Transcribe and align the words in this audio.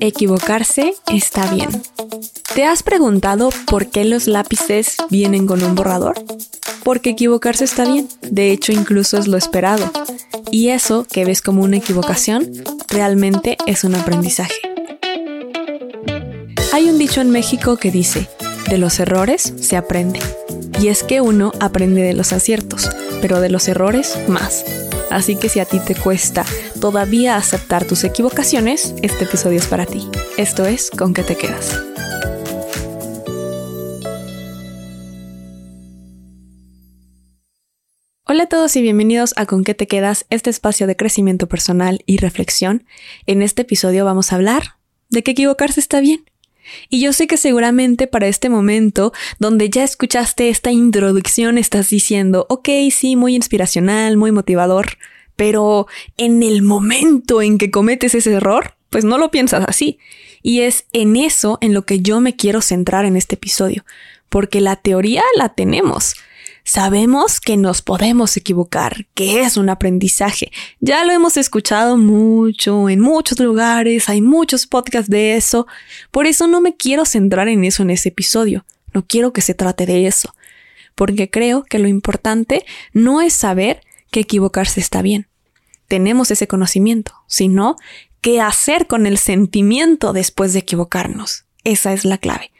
Equivocarse 0.00 0.94
está 1.08 1.52
bien. 1.52 1.70
¿Te 2.54 2.64
has 2.64 2.82
preguntado 2.82 3.50
por 3.66 3.86
qué 3.86 4.04
los 4.04 4.26
lápices 4.26 4.96
vienen 5.10 5.46
con 5.46 5.62
un 5.62 5.74
borrador? 5.74 6.14
Porque 6.84 7.10
equivocarse 7.10 7.64
está 7.64 7.84
bien. 7.84 8.08
De 8.22 8.50
hecho, 8.50 8.72
incluso 8.72 9.18
es 9.18 9.28
lo 9.28 9.36
esperado. 9.36 9.90
Y 10.50 10.68
eso 10.68 11.06
que 11.10 11.24
ves 11.24 11.40
como 11.40 11.62
una 11.62 11.78
equivocación, 11.78 12.50
realmente 12.88 13.56
es 13.66 13.84
un 13.84 13.94
aprendizaje. 13.94 14.54
Hay 16.72 16.88
un 16.88 16.98
dicho 16.98 17.20
en 17.20 17.30
México 17.30 17.76
que 17.76 17.90
dice, 17.90 18.28
de 18.68 18.78
los 18.78 18.98
errores 19.00 19.54
se 19.60 19.76
aprende. 19.76 20.20
Y 20.80 20.88
es 20.88 21.02
que 21.02 21.20
uno 21.20 21.52
aprende 21.60 22.02
de 22.02 22.14
los 22.14 22.32
aciertos, 22.32 22.90
pero 23.20 23.40
de 23.40 23.50
los 23.50 23.68
errores 23.68 24.18
más. 24.28 24.64
Así 25.10 25.36
que 25.36 25.48
si 25.48 25.60
a 25.60 25.64
ti 25.64 25.80
te 25.80 25.94
cuesta 25.94 26.44
todavía 26.80 27.36
aceptar 27.36 27.84
tus 27.84 28.04
equivocaciones, 28.04 28.94
este 29.02 29.24
episodio 29.24 29.58
es 29.58 29.66
para 29.66 29.86
ti. 29.86 30.08
Esto 30.36 30.64
es 30.64 30.90
Con 30.90 31.14
qué 31.14 31.22
te 31.22 31.36
quedas. 31.36 31.78
Hola 38.24 38.44
a 38.44 38.48
todos 38.48 38.74
y 38.76 38.82
bienvenidos 38.82 39.34
a 39.36 39.44
Con 39.44 39.62
qué 39.62 39.74
te 39.74 39.86
quedas, 39.86 40.24
este 40.30 40.48
espacio 40.48 40.86
de 40.86 40.96
crecimiento 40.96 41.48
personal 41.48 42.02
y 42.06 42.16
reflexión. 42.16 42.86
En 43.26 43.42
este 43.42 43.62
episodio 43.62 44.06
vamos 44.06 44.32
a 44.32 44.36
hablar 44.36 44.78
de 45.10 45.22
que 45.22 45.32
equivocarse 45.32 45.80
está 45.80 46.00
bien. 46.00 46.24
Y 46.88 47.00
yo 47.00 47.12
sé 47.12 47.26
que 47.26 47.36
seguramente 47.36 48.06
para 48.06 48.28
este 48.28 48.48
momento, 48.48 49.12
donde 49.38 49.70
ya 49.70 49.84
escuchaste 49.84 50.48
esta 50.48 50.70
introducción, 50.70 51.58
estás 51.58 51.90
diciendo, 51.90 52.46
ok, 52.48 52.68
sí, 52.90 53.16
muy 53.16 53.34
inspiracional, 53.34 54.16
muy 54.16 54.32
motivador, 54.32 54.98
pero 55.36 55.86
en 56.16 56.42
el 56.42 56.62
momento 56.62 57.42
en 57.42 57.58
que 57.58 57.70
cometes 57.70 58.14
ese 58.14 58.32
error, 58.32 58.74
pues 58.90 59.04
no 59.04 59.18
lo 59.18 59.30
piensas 59.30 59.64
así. 59.66 59.98
Y 60.42 60.60
es 60.60 60.86
en 60.92 61.16
eso 61.16 61.58
en 61.60 61.74
lo 61.74 61.82
que 61.82 62.00
yo 62.00 62.20
me 62.20 62.36
quiero 62.36 62.60
centrar 62.60 63.04
en 63.04 63.16
este 63.16 63.36
episodio, 63.36 63.84
porque 64.28 64.60
la 64.60 64.76
teoría 64.76 65.22
la 65.36 65.50
tenemos. 65.50 66.14
Sabemos 66.64 67.40
que 67.40 67.56
nos 67.56 67.82
podemos 67.82 68.36
equivocar, 68.36 69.06
que 69.14 69.42
es 69.42 69.56
un 69.56 69.68
aprendizaje. 69.68 70.52
Ya 70.80 71.04
lo 71.04 71.12
hemos 71.12 71.36
escuchado 71.36 71.96
mucho 71.96 72.88
en 72.88 73.00
muchos 73.00 73.40
lugares, 73.40 74.08
hay 74.08 74.22
muchos 74.22 74.66
podcasts 74.66 75.10
de 75.10 75.36
eso. 75.36 75.66
Por 76.12 76.26
eso 76.26 76.46
no 76.46 76.60
me 76.60 76.76
quiero 76.76 77.04
centrar 77.04 77.48
en 77.48 77.64
eso 77.64 77.82
en 77.82 77.90
ese 77.90 78.10
episodio. 78.10 78.64
No 78.94 79.04
quiero 79.04 79.32
que 79.32 79.40
se 79.40 79.54
trate 79.54 79.86
de 79.86 80.06
eso. 80.06 80.34
Porque 80.94 81.30
creo 81.30 81.64
que 81.64 81.80
lo 81.80 81.88
importante 81.88 82.64
no 82.92 83.20
es 83.20 83.32
saber 83.32 83.80
que 84.10 84.20
equivocarse 84.20 84.78
está 84.78 85.02
bien. 85.02 85.26
Tenemos 85.88 86.30
ese 86.30 86.46
conocimiento, 86.46 87.12
sino 87.26 87.76
qué 88.20 88.40
hacer 88.40 88.86
con 88.86 89.06
el 89.06 89.18
sentimiento 89.18 90.12
después 90.12 90.52
de 90.52 90.60
equivocarnos. 90.60 91.44
Esa 91.64 91.92
es 91.92 92.04
la 92.04 92.18
clave 92.18 92.52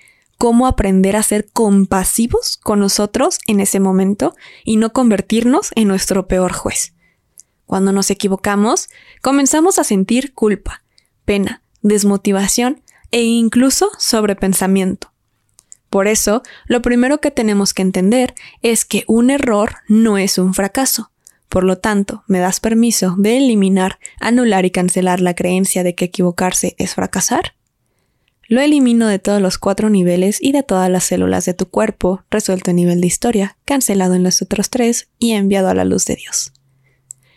cómo 0.42 0.66
aprender 0.66 1.14
a 1.14 1.22
ser 1.22 1.48
compasivos 1.52 2.56
con 2.56 2.80
nosotros 2.80 3.38
en 3.46 3.60
ese 3.60 3.78
momento 3.78 4.34
y 4.64 4.76
no 4.76 4.92
convertirnos 4.92 5.70
en 5.76 5.86
nuestro 5.86 6.26
peor 6.26 6.52
juez. 6.52 6.94
Cuando 7.64 7.92
nos 7.92 8.10
equivocamos, 8.10 8.88
comenzamos 9.20 9.78
a 9.78 9.84
sentir 9.84 10.34
culpa, 10.34 10.82
pena, 11.24 11.62
desmotivación 11.82 12.82
e 13.12 13.22
incluso 13.22 13.92
sobrepensamiento. 14.00 15.12
Por 15.90 16.08
eso, 16.08 16.42
lo 16.66 16.82
primero 16.82 17.20
que 17.20 17.30
tenemos 17.30 17.72
que 17.72 17.82
entender 17.82 18.34
es 18.62 18.84
que 18.84 19.04
un 19.06 19.30
error 19.30 19.76
no 19.86 20.18
es 20.18 20.38
un 20.38 20.54
fracaso. 20.54 21.12
Por 21.48 21.62
lo 21.62 21.78
tanto, 21.78 22.24
me 22.26 22.40
das 22.40 22.58
permiso 22.58 23.14
de 23.16 23.36
eliminar, 23.36 24.00
anular 24.18 24.64
y 24.64 24.72
cancelar 24.72 25.20
la 25.20 25.36
creencia 25.36 25.84
de 25.84 25.94
que 25.94 26.06
equivocarse 26.06 26.74
es 26.78 26.96
fracasar? 26.96 27.54
Lo 28.48 28.60
elimino 28.60 29.06
de 29.06 29.18
todos 29.18 29.40
los 29.40 29.56
cuatro 29.56 29.88
niveles 29.88 30.38
y 30.40 30.52
de 30.52 30.62
todas 30.62 30.90
las 30.90 31.04
células 31.04 31.44
de 31.44 31.54
tu 31.54 31.66
cuerpo, 31.66 32.24
resuelto 32.30 32.70
en 32.70 32.76
nivel 32.76 33.00
de 33.00 33.06
historia, 33.06 33.56
cancelado 33.64 34.14
en 34.14 34.22
los 34.22 34.42
otros 34.42 34.68
tres 34.68 35.08
y 35.18 35.32
enviado 35.32 35.68
a 35.68 35.74
la 35.74 35.84
luz 35.84 36.04
de 36.06 36.16
Dios. 36.16 36.52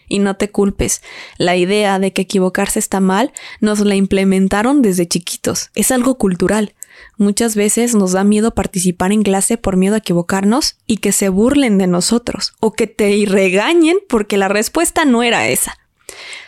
Y 0.08 0.20
no 0.20 0.36
te 0.36 0.52
culpes, 0.52 1.02
la 1.38 1.56
idea 1.56 2.00
de 2.00 2.14
que 2.14 2.24
equivocarse 2.24 2.80
está 2.80 3.00
mal 3.00 3.34
nos 3.60 3.80
la 3.80 3.96
implementaron 3.96 4.82
desde 4.82 5.08
chiquitos, 5.08 5.72
es 5.74 5.92
algo 5.92 6.18
cultural. 6.18 6.76
Muchas 7.18 7.56
veces 7.56 7.96
nos 7.96 8.12
da 8.12 8.24
miedo 8.24 8.54
participar 8.54 9.12
en 9.12 9.24
clase 9.24 9.58
por 9.58 9.78
miedo 9.78 9.96
a 9.96 10.00
equivocarnos 10.00 10.78
y 10.86 10.98
que 10.98 11.12
se 11.12 11.30
burlen 11.30 11.78
de 11.78 11.88
nosotros 11.88 12.54
o 12.60 12.74
que 12.74 12.88
te 12.88 13.26
regañen 13.28 13.98
porque 14.08 14.38
la 14.38 14.48
respuesta 14.48 15.06
no 15.06 15.24
era 15.24 15.48
esa. 15.48 15.78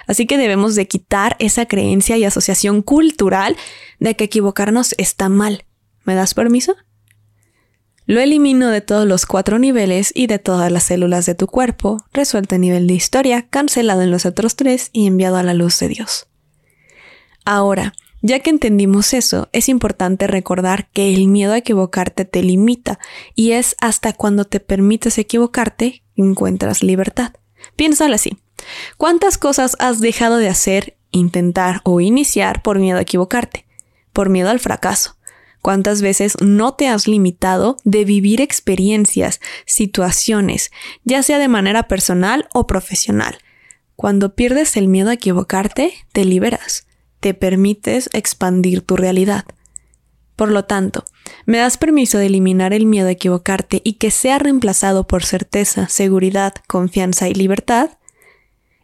Así 0.06 0.26
que 0.26 0.38
debemos 0.38 0.76
de 0.76 0.88
quitar 0.88 1.36
esa 1.40 1.66
creencia 1.66 2.18
y 2.18 2.26
asociación 2.26 2.82
cultural 2.82 3.56
de 4.00 4.16
que 4.16 4.26
equivocarnos 4.26 4.96
está 4.98 5.30
mal. 5.30 5.66
¿Me 6.04 6.16
das 6.16 6.34
permiso? 6.34 6.76
Lo 8.06 8.22
elimino 8.22 8.70
de 8.70 8.80
todos 8.80 9.06
los 9.06 9.26
cuatro 9.26 9.60
niveles 9.60 10.14
y 10.16 10.28
de 10.28 10.40
todas 10.40 10.72
las 10.72 10.84
células 10.84 11.26
de 11.26 11.36
tu 11.36 11.48
cuerpo, 11.48 11.98
resuelto 12.14 12.56
en 12.56 12.62
nivel 12.62 12.88
de 12.88 12.94
historia, 12.94 13.48
cancelado 13.50 14.02
en 14.02 14.12
los 14.12 14.26
otros 14.26 14.56
tres 14.56 14.90
y 14.94 15.08
enviado 15.08 15.36
a 15.36 15.44
la 15.44 15.54
luz 15.54 15.78
de 15.80 15.90
Dios. 15.90 16.28
Ahora, 17.44 17.94
ya 18.22 18.40
que 18.40 18.50
entendimos 18.50 19.14
eso, 19.14 19.50
es 19.52 19.70
importante 19.70 20.26
recordar 20.26 20.90
que 20.92 21.14
el 21.14 21.28
miedo 21.28 21.54
a 21.54 21.58
equivocarte 21.58 22.26
te 22.26 22.42
limita 22.44 22.98
y 23.36 23.52
es 23.52 23.76
hasta 23.80 24.14
cuando 24.14 24.46
te 24.46 24.60
permites 24.60 25.18
equivocarte 25.18 26.04
encuentras 26.16 26.84
libertad. 26.84 27.34
Piénsalo 27.76 28.16
así. 28.16 28.38
¿Cuántas 28.98 29.38
cosas 29.38 29.76
has 29.80 30.00
dejado 30.00 30.38
de 30.38 30.50
hacer, 30.50 30.98
intentar 31.12 31.82
o 31.84 32.02
iniciar 32.02 32.62
por 32.62 32.80
miedo 32.80 32.98
a 32.98 33.02
equivocarte? 33.02 33.66
Por 34.14 34.30
miedo 34.30 34.50
al 34.50 34.60
fracaso. 34.60 35.18
¿Cuántas 35.62 36.02
veces 36.02 36.38
no 36.40 36.76
te 36.76 36.88
has 36.88 37.08
limitado 37.08 37.78
de 37.84 38.06
vivir 38.06 38.42
experiencias, 38.42 39.42
situaciones, 39.66 40.72
ya 41.04 41.24
sea 41.24 41.40
de 41.40 41.48
manera 41.48 41.88
personal 41.88 42.48
o 42.54 42.68
profesional? 42.68 43.40
Cuando 43.96 44.36
pierdes 44.36 44.78
el 44.78 44.88
miedo 44.88 45.10
a 45.10 45.16
equivocarte, 45.16 45.94
te 46.14 46.24
liberas, 46.24 46.88
te 47.20 47.34
permites 47.34 48.10
expandir 48.14 48.82
tu 48.82 48.96
realidad. 48.96 49.46
Por 50.38 50.52
lo 50.52 50.66
tanto, 50.66 51.04
me 51.46 51.58
das 51.58 51.78
permiso 51.78 52.20
de 52.20 52.28
eliminar 52.28 52.72
el 52.72 52.86
miedo 52.86 53.08
a 53.08 53.12
equivocarte 53.12 53.82
y 53.84 53.94
que 53.94 54.12
sea 54.12 54.38
reemplazado 54.38 55.08
por 55.08 55.26
certeza, 55.26 55.90
seguridad, 55.90 56.54
confianza 56.68 57.28
y 57.28 57.34
libertad, 57.34 57.98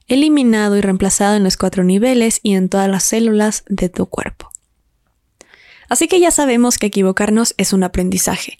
eliminado 0.07 0.77
y 0.77 0.81
reemplazado 0.81 1.35
en 1.35 1.43
los 1.43 1.57
cuatro 1.57 1.83
niveles 1.83 2.39
y 2.43 2.55
en 2.55 2.69
todas 2.69 2.89
las 2.89 3.03
células 3.03 3.63
de 3.67 3.89
tu 3.89 4.05
cuerpo. 4.05 4.49
Así 5.89 6.07
que 6.07 6.19
ya 6.19 6.31
sabemos 6.31 6.77
que 6.77 6.87
equivocarnos 6.87 7.53
es 7.57 7.73
un 7.73 7.83
aprendizaje, 7.83 8.57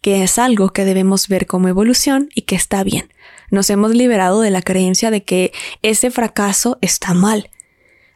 que 0.00 0.22
es 0.22 0.38
algo 0.38 0.70
que 0.70 0.84
debemos 0.84 1.28
ver 1.28 1.46
como 1.46 1.68
evolución 1.68 2.28
y 2.34 2.42
que 2.42 2.56
está 2.56 2.84
bien. 2.84 3.12
Nos 3.50 3.70
hemos 3.70 3.94
liberado 3.94 4.40
de 4.40 4.50
la 4.50 4.62
creencia 4.62 5.10
de 5.10 5.24
que 5.24 5.52
ese 5.82 6.10
fracaso 6.10 6.78
está 6.80 7.14
mal. 7.14 7.50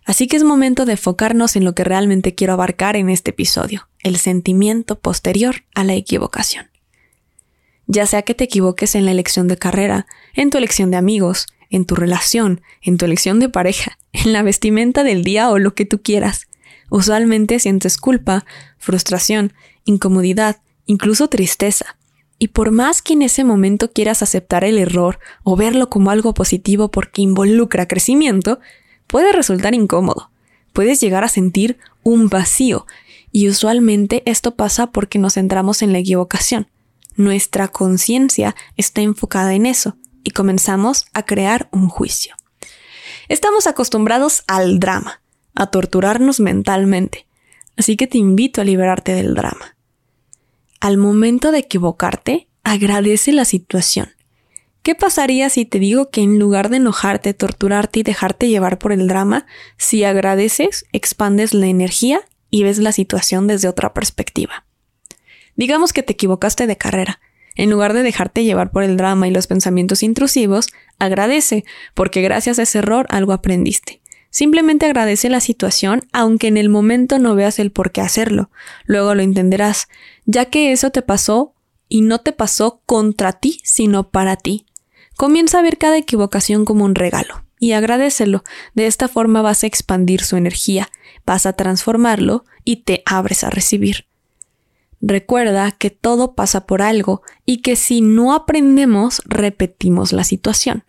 Así 0.05 0.27
que 0.27 0.37
es 0.37 0.45
momento 0.45 0.85
de 0.85 0.93
enfocarnos 0.93 1.57
en 1.57 1.65
lo 1.65 1.75
que 1.75 1.85
realmente 1.85 2.35
quiero 2.35 2.55
abarcar 2.55 2.97
en 2.97 3.11
este 3.11 3.31
episodio, 3.31 3.89
el 4.03 4.17
sentimiento 4.17 4.99
posterior 4.99 5.65
a 5.75 5.85
la 5.85 5.95
equivocación. 5.95 6.71
Ya 7.87 8.07
sea 8.07 8.23
que 8.23 8.35
te 8.35 8.45
equivoques 8.45 8.95
en 8.95 9.05
la 9.05 9.11
elección 9.11 9.49
de 9.49 9.57
carrera, 9.57 10.07
en 10.35 10.51
tu 10.51 10.59
elección 10.59 10.91
de 10.91 10.99
amigos, 10.99 11.47
en 11.71 11.85
tu 11.85 11.95
relación, 11.95 12.61
en 12.83 12.99
tu 12.99 13.05
elección 13.05 13.41
de 13.41 13.49
pareja, 13.49 13.99
en 14.13 14.33
la 14.33 14.43
vestimenta 14.43 15.05
del 15.05 15.25
día 15.25 15.51
o 15.51 15.59
lo 15.59 15.75
que 15.75 15.85
tú 15.85 16.03
quieras. 16.03 16.49
Usualmente 16.91 17.59
sientes 17.59 17.99
culpa, 17.99 18.45
frustración, 18.79 19.53
incomodidad, 19.85 20.61
incluso 20.87 21.29
tristeza. 21.29 21.97
Y 22.39 22.49
por 22.49 22.71
más 22.71 23.03
que 23.03 23.15
en 23.15 23.23
ese 23.23 23.45
momento 23.45 23.93
quieras 23.93 24.23
aceptar 24.23 24.65
el 24.65 24.79
error 24.79 25.19
o 25.43 25.57
verlo 25.57 25.91
como 25.91 26.11
algo 26.11 26.35
positivo 26.35 26.91
porque 26.91 27.21
involucra 27.21 27.89
crecimiento, 27.89 28.61
puede 29.07 29.33
resultar 29.33 29.75
incómodo. 29.75 30.31
Puedes 30.73 31.01
llegar 31.01 31.25
a 31.25 31.29
sentir 31.29 31.79
un 32.05 32.29
vacío 32.29 32.87
y 33.33 33.49
usualmente 33.49 34.23
esto 34.25 34.55
pasa 34.55 34.93
porque 34.93 35.19
nos 35.19 35.35
centramos 35.35 35.83
en 35.83 35.93
la 35.93 35.99
equivocación. 35.99 36.69
Nuestra 37.17 37.69
conciencia 37.69 38.55
está 38.77 39.01
enfocada 39.01 39.55
en 39.55 39.67
eso 39.67 39.97
y 40.25 40.31
comenzamos 40.31 41.07
a 41.13 41.25
crear 41.25 41.69
un 41.73 41.89
juicio. 41.89 42.35
Estamos 43.29 43.67
acostumbrados 43.67 44.45
al 44.47 44.79
drama, 44.79 45.21
a 45.55 45.67
torturarnos 45.67 46.41
mentalmente, 46.41 47.27
así 47.77 47.97
que 47.97 48.07
te 48.07 48.19
invito 48.19 48.61
a 48.61 48.65
liberarte 48.65 49.13
del 49.13 49.35
drama. 49.35 49.77
Al 50.81 50.97
momento 50.97 51.53
de 51.53 51.59
equivocarte, 51.59 52.49
agradece 52.63 53.33
la 53.33 53.45
situación. 53.45 54.11
¿Qué 54.83 54.95
pasaría 54.95 55.51
si 55.51 55.65
te 55.65 55.79
digo 55.79 56.11
que 56.11 56.23
en 56.23 56.39
lugar 56.39 56.71
de 56.71 56.77
enojarte, 56.77 57.35
torturarte 57.35 58.01
y 58.01 58.03
dejarte 58.03 58.49
llevar 58.49 58.79
por 58.79 58.93
el 58.93 59.09
drama, 59.09 59.45
si 59.77 60.05
agradeces, 60.05 60.87
expandes 60.93 61.53
la 61.53 61.67
energía 61.67 62.21
y 62.51 62.63
ves 62.63 62.79
la 62.79 62.93
situación 62.93 63.47
desde 63.47 63.69
otra 63.69 63.93
perspectiva? 63.93 64.65
Digamos 65.57 65.93
que 65.93 66.03
te 66.03 66.13
equivocaste 66.13 66.67
de 66.67 66.77
carrera 66.77 67.21
en 67.59 67.71
lugar 67.71 67.93
de 67.93 68.03
dejarte 68.03 68.45
llevar 68.45 68.71
por 68.71 68.85
el 68.85 68.97
drama 68.97 69.29
y 69.29 69.33
los 69.33 69.47
pensamientos 69.47 70.03
intrusivos, 70.03 70.69
agradece, 70.99 71.65
porque 71.93 72.23
gracias 72.23 72.59
a 72.59 72.63
ese 72.63 72.79
error 72.79 73.07
algo 73.11 73.35
aprendiste. 73.35 74.01
Simplemente 74.31 74.87
agradece 74.87 75.29
la 75.29 75.41
situación, 75.41 76.07
aunque 76.13 76.47
en 76.47 76.57
el 76.57 76.69
momento 76.69 77.19
no 77.19 77.35
veas 77.35 77.59
el 77.59 77.73
por 77.73 77.93
qué 77.93 78.01
hacerlo. 78.01 78.51
Luego 78.85 79.15
lo 79.15 79.23
entenderás, 79.23 79.89
ya 80.25 80.47
que 80.47 80.73
eso 80.73 80.91
te 80.91 81.03
pasó 81.03 81.55
y 81.89 82.03
no 82.03 82.21
te 82.21 82.33
pasó 82.33 82.83
contra 82.87 83.33
ti, 83.33 83.61
sino 83.65 84.11
para 84.11 84.37
ti. 84.37 84.65
Comienza 85.17 85.59
a 85.59 85.63
ver 85.63 85.79
cada 85.79 85.99
equivocación 85.99 86.65
como 86.65 86.85
un 86.85 86.95
regalo 86.95 87.45
y 87.59 87.73
agradecelo. 87.73 88.45
De 88.75 88.87
esta 88.87 89.09
forma 89.09 89.43
vas 89.43 89.65
a 89.65 89.67
expandir 89.67 90.23
su 90.23 90.37
energía, 90.37 90.91
vas 91.27 91.45
a 91.45 91.55
transformarlo 91.55 92.45
y 92.65 92.85
te 92.85 93.03
abres 93.05 93.43
a 93.43 93.51
recibir. 93.51 94.08
Recuerda 95.01 95.71
que 95.73 95.91
todo 95.91 96.35
pasa 96.35 96.67
por 96.67 96.83
algo 96.83 97.23
y 97.45 97.63
que 97.63 97.77
si 97.77 98.01
no 98.01 98.35
aprendemos, 98.35 99.23
repetimos 99.27 100.13
la 100.13 100.25
situación. 100.25 100.85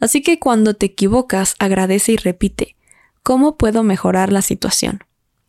Así 0.00 0.22
que 0.22 0.38
cuando 0.38 0.74
te 0.74 0.86
equivocas, 0.86 1.54
agradece 1.58 2.12
y 2.12 2.16
repite, 2.16 2.76
¿cómo 3.22 3.56
puedo 3.56 3.82
mejorar 3.82 4.32
la 4.32 4.42
situación? 4.42 5.04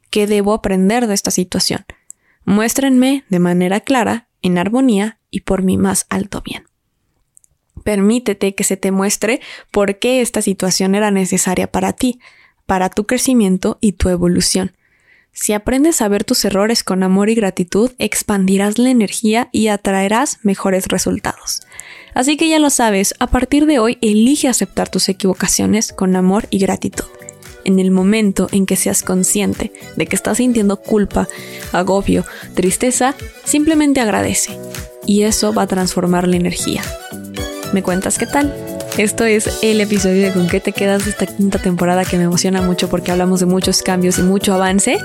¿Qué 0.10 0.28
debo 0.28 0.54
aprender 0.54 1.08
de 1.08 1.14
esta 1.14 1.32
situación? 1.32 1.86
Muéstrenme 2.46 3.26
de 3.30 3.40
manera 3.40 3.82
clara, 3.82 4.30
en 4.42 4.58
armonía 4.58 5.20
y 5.30 5.42
por 5.42 5.64
mi 5.64 5.78
más 5.78 6.06
alto 6.10 6.42
bien. 6.42 6.64
Permítete 7.84 8.56
que 8.56 8.64
se 8.64 8.78
te 8.78 8.92
muestre 8.92 9.42
por 9.72 10.00
qué 10.00 10.22
esta 10.22 10.42
situación 10.42 10.96
era 10.96 11.12
necesaria 11.12 11.72
para 11.72 11.94
ti, 11.94 12.20
para 12.66 12.90
tu 12.90 13.06
crecimiento 13.06 13.78
y 13.82 13.94
tu 13.94 14.10
evolución. 14.10 14.77
Si 15.40 15.54
aprendes 15.54 16.02
a 16.02 16.08
ver 16.08 16.24
tus 16.24 16.44
errores 16.46 16.84
con 16.84 17.04
amor 17.04 17.30
y 17.30 17.36
gratitud, 17.36 17.92
expandirás 18.00 18.80
la 18.80 18.90
energía 18.90 19.50
y 19.52 19.68
atraerás 19.68 20.40
mejores 20.42 20.88
resultados. 20.88 21.62
Así 22.16 22.38
que 22.38 22.50
ya 22.50 22.58
lo 22.58 22.72
sabes, 22.72 23.14
a 23.20 23.28
partir 23.28 23.68
de 23.68 23.78
hoy 23.78 24.00
elige 24.02 24.48
aceptar 24.48 24.90
tus 24.90 25.08
equivocaciones 25.10 25.94
con 25.94 26.16
amor 26.16 26.48
y 26.50 26.58
gratitud. 26.58 27.06
En 27.66 27.78
el 27.78 27.92
momento 27.92 28.50
en 28.52 28.66
que 28.66 28.76
seas 28.76 29.04
consciente 29.04 29.72
de 29.96 30.08
que 30.08 30.16
estás 30.16 30.38
sintiendo 30.38 30.78
culpa, 30.78 31.28
agobio, 31.72 32.26
tristeza, 32.56 33.14
simplemente 33.46 34.02
agradece. 34.02 34.58
Y 35.06 35.22
eso 35.22 35.54
va 35.54 35.62
a 35.62 35.68
transformar 35.68 36.28
la 36.28 36.38
energía. 36.38 36.82
¿Me 37.74 37.84
cuentas 37.84 38.18
qué 38.18 38.26
tal? 38.26 38.67
Esto 38.98 39.26
es 39.26 39.60
el 39.62 39.82
episodio 39.82 40.24
de 40.28 40.32
Con 40.32 40.48
qué 40.48 40.60
te 40.60 40.72
quedas 40.72 41.06
de 41.06 41.12
esta 41.12 41.26
quinta 41.26 41.60
temporada 41.60 42.06
que 42.06 42.18
me 42.18 42.24
emociona 42.24 42.62
mucho 42.62 42.90
porque 42.90 43.12
hablamos 43.12 43.40
de 43.40 43.46
muchos 43.46 43.82
cambios 43.82 44.18
y 44.18 44.24
mucho 44.24 44.54
avance. 44.54 44.98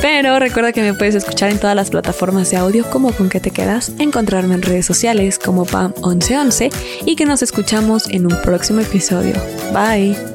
Pero 0.00 0.38
recuerda 0.40 0.72
que 0.72 0.82
me 0.82 0.94
puedes 0.94 1.14
escuchar 1.14 1.50
en 1.50 1.58
todas 1.58 1.76
las 1.76 1.90
plataformas 1.90 2.50
de 2.50 2.56
audio 2.56 2.84
como 2.90 3.12
Con 3.12 3.28
qué 3.28 3.38
te 3.38 3.50
quedas, 3.50 3.92
encontrarme 3.98 4.54
en 4.54 4.62
redes 4.62 4.86
sociales 4.86 5.38
como 5.38 5.66
PAM1111 5.66 6.72
y 7.06 7.14
que 7.14 7.24
nos 7.24 7.42
escuchamos 7.42 8.08
en 8.08 8.26
un 8.26 8.40
próximo 8.42 8.80
episodio. 8.80 9.34
Bye. 9.72 10.31